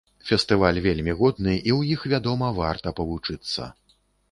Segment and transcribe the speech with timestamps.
[0.27, 3.71] Фестываль вельмі годны, і ў іх, вядома, варта павучыцца.